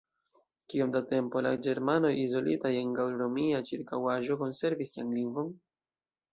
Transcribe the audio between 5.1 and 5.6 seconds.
lingvon?